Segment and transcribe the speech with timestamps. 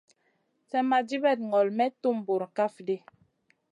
[0.67, 2.95] Slèmma dibèt ŋolo may tum bura kaf ɗi.